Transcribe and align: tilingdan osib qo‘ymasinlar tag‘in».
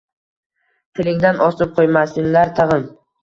tilingdan 0.99 1.43
osib 1.49 1.75
qo‘ymasinlar 1.81 2.53
tag‘in». 2.61 2.89